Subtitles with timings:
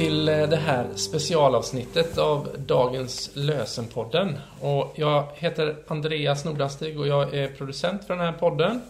[0.00, 4.38] till eh, det här specialavsnittet av dagens Lösenpodden.
[4.60, 8.82] Och jag heter Andreas Nordanstig och jag är producent för den här podden.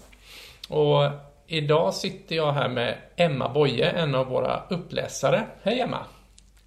[0.69, 1.11] Och
[1.47, 5.47] idag sitter jag här med Emma Boye, en av våra uppläsare.
[5.63, 5.99] Hej Emma!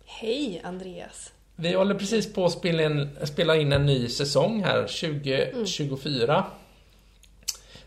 [0.06, 1.32] Hej Andreas!
[1.56, 6.34] Vi håller precis på att spela in, spela in en ny säsong här, 2024.
[6.34, 6.46] Mm.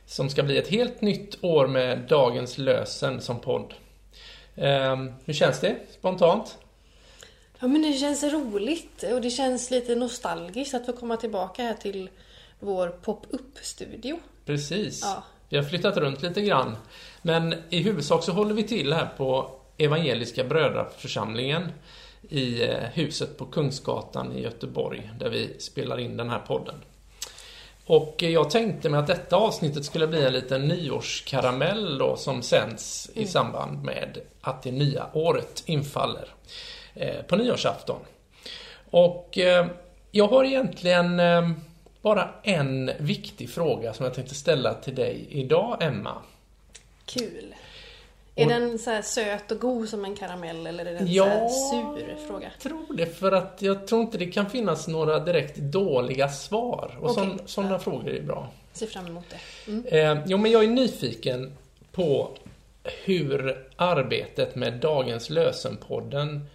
[0.06, 3.74] Som ska bli ett helt nytt år med Dagens Lösen som podd.
[4.56, 6.58] Um, hur känns det spontant?
[7.58, 11.74] Ja men det känns roligt och det känns lite nostalgiskt att få komma tillbaka här
[11.74, 12.10] till
[12.60, 14.18] vår pop-up-studio.
[14.44, 15.00] Precis.
[15.02, 15.24] Ja.
[15.48, 16.76] Vi har flyttat runt lite grann.
[17.22, 21.72] Men i huvudsak så håller vi till här på Evangeliska Brödraförsamlingen
[22.28, 26.74] i eh, huset på Kungsgatan i Göteborg där vi spelar in den här podden.
[27.86, 33.10] Och jag tänkte mig att detta avsnittet skulle bli en liten nyårskaramell då som sänds
[33.14, 33.24] mm.
[33.24, 36.28] i samband med att det nya året infaller
[36.94, 38.00] eh, på nyårsafton.
[38.90, 39.66] Och eh,
[40.10, 41.50] jag har egentligen eh,
[42.02, 46.14] bara en viktig fråga som jag tänkte ställa till dig idag, Emma.
[47.04, 47.54] Kul.
[48.38, 52.26] Är den så söt och god som en karamell eller är den ja, så sur
[52.26, 52.50] fråga?
[52.52, 53.06] jag tror det.
[53.06, 56.98] För att jag tror inte det kan finnas några direkt dåliga svar.
[57.00, 57.28] Och okay.
[57.46, 57.78] sådana ja.
[57.78, 58.48] frågor är bra.
[58.72, 59.70] Ser fram emot det.
[59.70, 59.84] Mm.
[60.18, 61.52] Eh, jo, men jag är nyfiken
[61.92, 62.30] på
[63.04, 66.46] hur arbetet med Dagens Lösenpodden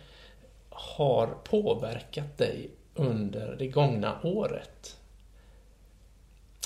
[0.70, 4.98] har påverkat dig under det gångna året.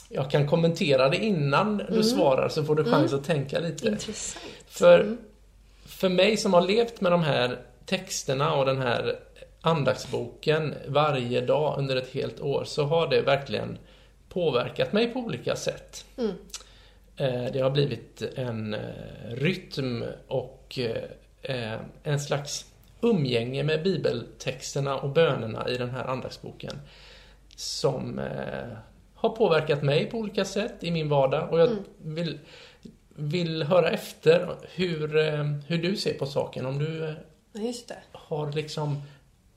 [0.10, 1.94] Jag kan kommentera det innan mm.
[1.94, 3.20] du svarar så får du chans mm.
[3.20, 3.88] att tänka lite.
[3.88, 4.46] Intressant.
[4.68, 5.18] För, mm.
[5.86, 9.20] för mig som har levt med de här texterna och den här
[9.62, 13.78] andaktsboken varje dag under ett helt år så har det verkligen
[14.30, 16.06] påverkat mig på olika sätt.
[16.18, 16.32] Mm.
[17.18, 18.80] Eh, det har blivit en eh,
[19.30, 20.80] rytm och
[21.42, 22.66] eh, en slags
[23.02, 26.80] umgänge med bibeltexterna och bönerna i den här andaktsboken
[27.56, 28.22] som
[29.16, 31.84] har påverkat mig på olika sätt i min vardag och jag mm.
[31.98, 32.40] vill,
[33.10, 36.66] vill höra efter hur, eh, hur du ser på saken.
[36.66, 37.16] Om du eh,
[38.12, 39.02] har liksom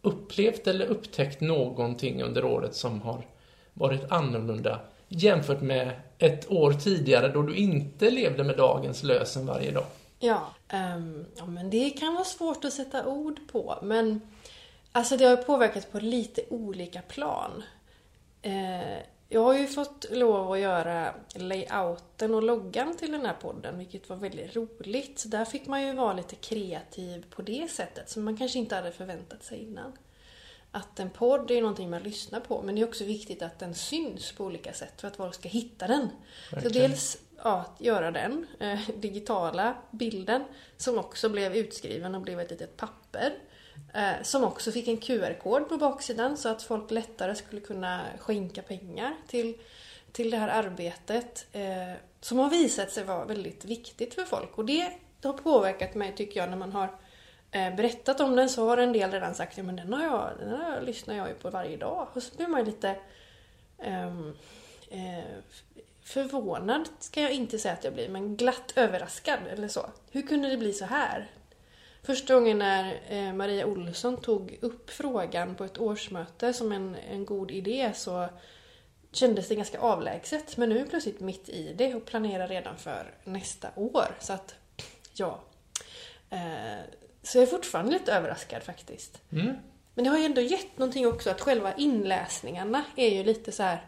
[0.02, 3.26] upplevt eller upptäckt någonting under året som har
[3.74, 9.70] varit annorlunda jämfört med ett år tidigare då du inte levde med dagens lösen varje
[9.70, 9.86] dag.
[10.18, 14.20] Ja, um, ja men det kan vara svårt att sätta ord på men
[14.92, 17.62] alltså det har påverkat på lite olika plan.
[18.42, 18.98] Eh,
[19.28, 24.08] jag har ju fått lov att göra layouten och loggan till den här podden, vilket
[24.08, 25.18] var väldigt roligt.
[25.18, 28.74] Så där fick man ju vara lite kreativ på det sättet, som man kanske inte
[28.74, 29.92] hade förväntat sig innan.
[30.70, 33.74] Att en podd är någonting man lyssnar på, men det är också viktigt att den
[33.74, 36.08] syns på olika sätt för att folk ska hitta den.
[36.52, 36.72] Verkligen.
[36.72, 40.44] Så dels ja, att göra den eh, digitala bilden,
[40.76, 43.34] som också blev utskriven och blev ett litet papper.
[43.94, 48.62] Eh, som också fick en QR-kod på baksidan så att folk lättare skulle kunna skänka
[48.62, 49.56] pengar till,
[50.12, 51.46] till det här arbetet.
[51.52, 54.58] Eh, som har visat sig vara väldigt viktigt för folk.
[54.58, 56.88] Och det, det har påverkat mig tycker jag när man har
[57.50, 60.30] eh, berättat om den så har en del redan sagt ja men den, har jag,
[60.38, 62.08] den har lyssnar jag ju på varje dag.
[62.12, 62.96] Och så blir man lite
[63.78, 64.34] ehm,
[64.90, 65.24] eh,
[66.02, 69.86] förvånad ska jag inte säga att jag blir, men glatt överraskad eller så.
[70.10, 71.30] Hur kunde det bli så här?
[72.08, 77.24] Första gången när eh, Maria Olsson tog upp frågan på ett årsmöte som en, en
[77.24, 78.28] god idé så
[79.12, 80.56] kändes det ganska avlägset.
[80.56, 84.16] Men nu är plötsligt mitt i det och planerar redan för nästa år.
[84.20, 84.54] Så att,
[85.12, 85.40] ja.
[86.30, 86.78] Eh,
[87.22, 89.20] så jag är fortfarande lite överraskad faktiskt.
[89.32, 89.56] Mm.
[89.94, 93.62] Men det har ju ändå gett någonting också att själva inläsningarna är ju lite så
[93.62, 93.86] här.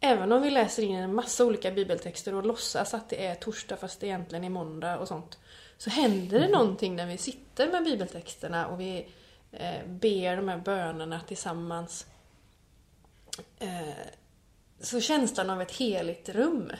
[0.00, 3.76] Även om vi läser in en massa olika bibeltexter och låtsas att det är torsdag
[3.76, 5.38] fast det egentligen är måndag och sånt
[5.78, 9.08] så händer det någonting när vi sitter med bibeltexterna och vi
[9.52, 12.06] eh, ber de här bönerna tillsammans.
[13.58, 13.88] Eh,
[14.80, 16.72] så känslan av ett heligt rum.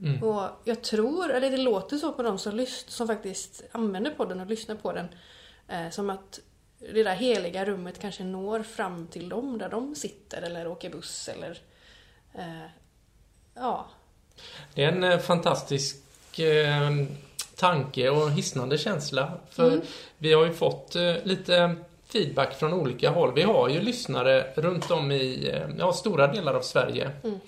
[0.00, 0.22] Mm.
[0.22, 4.40] Och jag tror, eller det låter så på de som, lyst, som faktiskt använder podden
[4.40, 5.08] och lyssnar på den,
[5.68, 6.40] eh, som att
[6.78, 11.28] det där heliga rummet kanske når fram till dem där de sitter eller åker buss
[11.28, 11.58] eller
[12.34, 12.66] eh,
[13.54, 13.86] ja.
[14.74, 16.90] Det är en eh, fantastisk eh,
[17.60, 19.32] tanke och hisnande känsla.
[19.50, 19.80] För mm.
[20.18, 21.76] vi har ju fått eh, lite
[22.12, 23.32] feedback från olika håll.
[23.34, 27.10] Vi har ju lyssnare runt om i eh, ja, stora delar av Sverige.
[27.24, 27.40] Mm.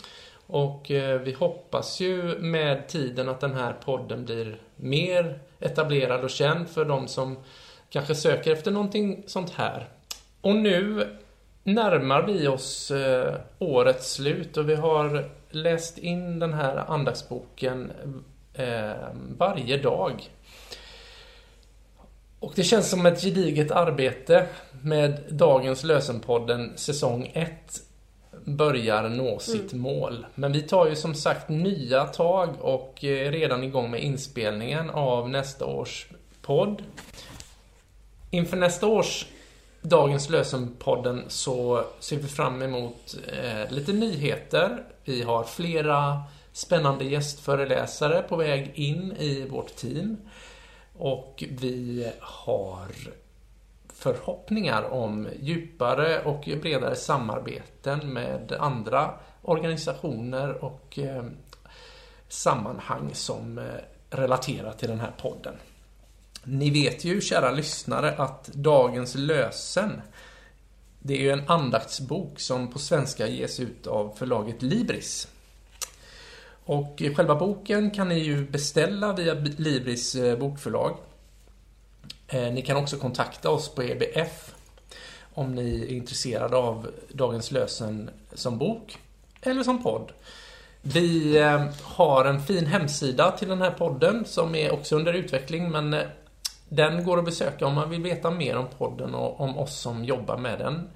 [0.47, 6.31] Och eh, vi hoppas ju med tiden att den här podden blir mer etablerad och
[6.31, 7.37] känd för de som
[7.91, 9.89] kanske söker efter någonting sånt här.
[10.41, 11.09] Och nu
[11.63, 12.93] närmar vi oss
[13.59, 17.93] årets slut och vi har läst in den här andaktsboken
[18.55, 18.93] eh,
[19.39, 20.31] varje dag.
[22.39, 24.47] Och det känns som ett gediget arbete
[24.83, 27.53] med dagens Lösenpodden säsong 1
[28.45, 30.27] börjar nå sitt mål.
[30.35, 35.31] Men vi tar ju som sagt nya tag och är redan igång med inspelningen av
[35.31, 36.07] nästa års
[36.43, 36.83] podd.
[38.31, 39.27] Inför nästa års
[39.83, 44.85] Dagens Lösenpodden så ser vi fram emot eh, lite nyheter.
[45.05, 46.23] Vi har flera
[46.53, 50.17] spännande gästföreläsare på väg in i vårt team.
[50.99, 52.89] Och vi har
[53.89, 61.25] förhoppningar om djupare och bredare samarbeten med andra organisationer och eh,
[62.29, 63.65] sammanhang som eh,
[64.11, 65.55] relaterar till den här podden.
[66.45, 70.01] Ni vet ju, kära lyssnare, att Dagens lösen
[71.05, 75.29] det är ju en andaktsbok som på svenska ges ut av förlaget Libris.
[76.65, 80.97] Och själva boken kan ni ju beställa via Libris eh, bokförlag.
[82.29, 84.55] Eh, ni kan också kontakta oss på EBF
[85.35, 88.99] om ni är intresserade av Dagens lösen som bok
[89.43, 90.13] eller som podd.
[90.83, 95.71] Vi eh, har en fin hemsida till den här podden som är också under utveckling
[95.71, 95.97] men
[96.69, 100.05] den går att besöka om man vill veta mer om podden och om oss som
[100.05, 100.91] jobbar med den.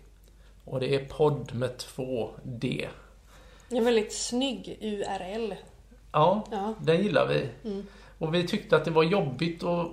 [0.66, 2.88] Och det är podd med två D.
[3.70, 5.56] En väldigt snygg URL.
[6.12, 6.74] Ja, ja.
[6.82, 7.50] den gillar vi.
[7.70, 7.86] Mm.
[8.18, 9.88] Och vi tyckte att det var jobbigt att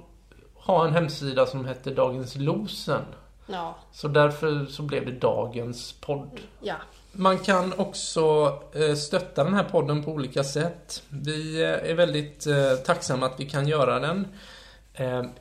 [0.54, 3.04] ha en hemsida som hette Dagens Losen.
[3.46, 3.74] Ja.
[3.92, 6.40] Så därför så blev det Dagens podd.
[6.60, 6.76] Ja.
[7.14, 11.02] Man kan också eh, stötta den här podden på olika sätt.
[11.08, 14.26] Vi eh, är väldigt eh, tacksamma att vi kan göra den.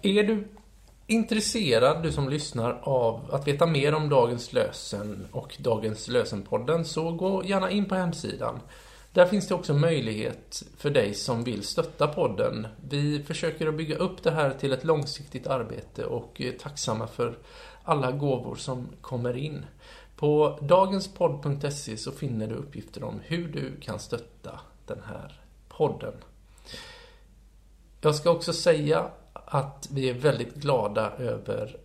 [0.01, 0.47] Är du
[1.07, 7.11] intresserad, du som lyssnar, av att veta mer om Dagens Lösen och Dagens Lösen-podden så
[7.11, 8.59] gå gärna in på hemsidan.
[9.13, 12.67] Där finns det också möjlighet för dig som vill stötta podden.
[12.89, 17.37] Vi försöker att bygga upp det här till ett långsiktigt arbete och är tacksamma för
[17.83, 19.65] alla gåvor som kommer in.
[20.21, 26.13] På dagenspodd.se så finner du uppgifter om hur du kan stötta den här podden.
[28.01, 31.77] Jag ska också säga att vi är väldigt glada över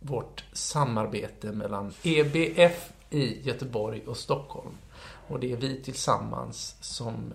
[0.00, 4.74] vårt samarbete mellan EBF i Göteborg och Stockholm.
[5.28, 7.32] Och det är vi tillsammans som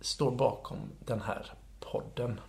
[0.00, 2.40] står bakom den här podden.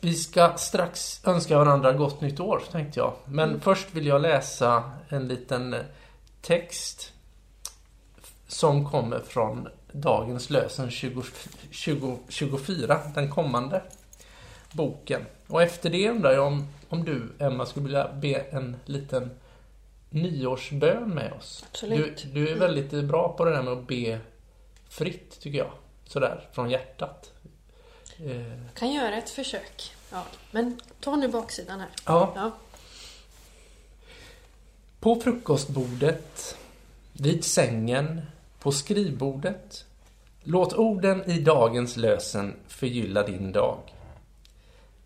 [0.00, 3.12] Vi ska strax önska varandra gott nytt år, tänkte jag.
[3.24, 3.60] Men mm.
[3.60, 5.76] först vill jag läsa en liten
[6.42, 7.12] text
[8.46, 13.82] som kommer från dagens lösen 2024, den kommande
[14.72, 15.26] boken.
[15.46, 19.30] Och efter det undrar jag om, om du, Emma, skulle vilja be en liten
[20.10, 21.64] nyårsbön med oss.
[21.70, 22.26] Absolut.
[22.32, 24.20] Du, du är väldigt bra på det där med att be
[24.88, 25.70] fritt, tycker jag.
[26.04, 27.32] Sådär, från hjärtat.
[28.24, 28.44] Jag eh.
[28.74, 29.94] kan göra ett försök.
[30.10, 31.88] Ja, men ta nu baksidan här.
[32.06, 32.32] Ja.
[32.36, 32.52] ja.
[35.00, 36.56] På frukostbordet,
[37.12, 38.20] vid sängen,
[38.58, 39.84] på skrivbordet.
[40.42, 43.78] Låt orden i dagens lösen förgylla din dag.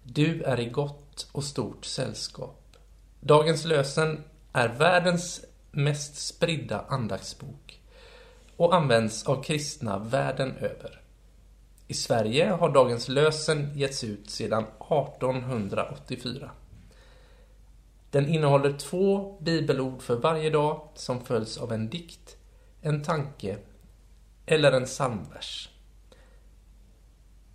[0.02, 2.76] Du är i gott och stort sällskap.
[3.20, 7.80] Dagens lösen är världens mest spridda andaktsbok
[8.56, 11.03] och används av kristna världen över.
[11.86, 16.50] I Sverige har Dagens lösen getts ut sedan 1884.
[18.10, 22.36] Den innehåller två bibelord för varje dag som följs av en dikt,
[22.80, 23.58] en tanke
[24.46, 25.70] eller en psalmvers.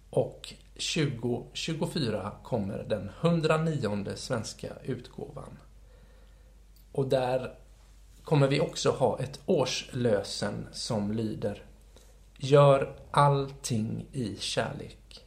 [0.10, 5.58] Och 2024 kommer den 109 svenska utgåvan.
[6.92, 7.56] Och där
[8.24, 11.69] kommer vi också ha ett årslösen som lyder
[12.42, 15.26] Gör allting i kärlek.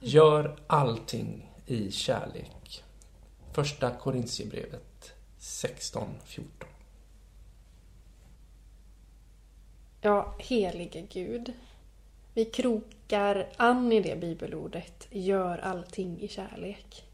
[0.00, 2.84] Gör allting i kärlek.
[3.52, 6.42] Första Korintierbrevet 16.14.
[10.00, 11.52] Ja, helige Gud.
[12.34, 15.08] Vi krokar an i det bibelordet.
[15.10, 17.04] Gör allting i kärlek.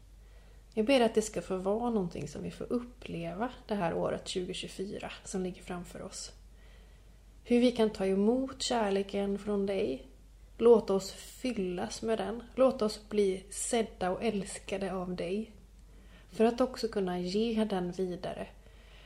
[0.73, 4.25] Jag ber att det ska få vara någonting som vi får uppleva det här året
[4.25, 6.31] 2024 som ligger framför oss.
[7.49, 10.07] Hur vi kan ta emot kärleken från dig.
[10.57, 12.43] Låt oss fyllas med den.
[12.55, 15.51] Låt oss bli sedda och älskade av dig.
[16.31, 18.47] För att också kunna ge den vidare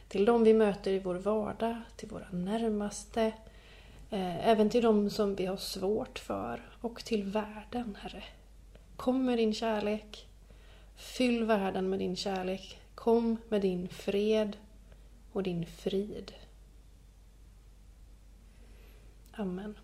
[0.08, 3.24] till de vi möter i vår vardag, till våra närmaste,
[4.10, 8.24] eh, även till de som vi har svårt för och till världen, Herre.
[8.96, 10.28] Kom med din kärlek.
[10.96, 12.80] Fyll världen med din kärlek.
[12.96, 14.58] Kom med din fred
[15.32, 16.34] och din frid.
[19.32, 19.76] Amen.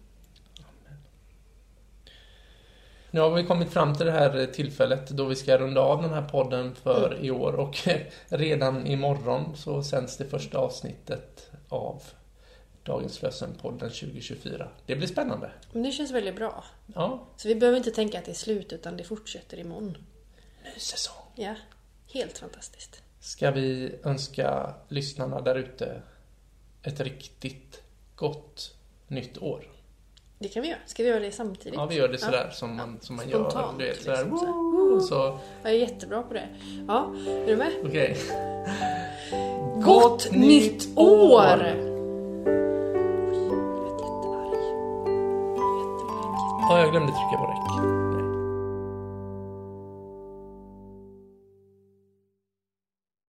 [3.12, 6.14] Nu har vi kommit fram till det här tillfället då vi ska runda av den
[6.14, 7.26] här podden för Mm.
[7.26, 7.78] i år och
[8.30, 12.04] redan imorgon så sänds det första avsnittet av
[12.84, 14.70] Dagens Lösenpodden 2024.
[14.86, 15.52] Det blir spännande.
[15.72, 16.64] Men det känns väldigt bra.
[16.96, 19.98] Ja, Så vi behöver inte tänka att det är slut utan det fortsätter imorgon.
[20.74, 21.26] ny säsong.
[21.36, 21.56] Ja,
[22.14, 23.02] helt fantastiskt.
[23.20, 26.02] Ska vi önska lyssnarna där ute
[26.84, 27.82] ett riktigt
[28.16, 28.74] gott
[29.08, 29.64] nytt år.
[30.40, 30.80] Det kan vi göra.
[30.86, 31.74] Ska vi göra det samtidigt?
[31.80, 33.40] Ja, vi gör det sådär som man, som man gör.
[33.50, 34.54] Spontant, Du vet, sådär, liksom, så här.
[34.54, 36.48] woo, så, Jag är jättebra på det.
[36.88, 37.72] Ja, är du med?
[37.86, 38.18] okej.
[39.84, 41.58] Gott nytt år!
[41.58, 41.88] Jättearg.
[46.70, 47.97] Ja, jag glömde trycka på räck.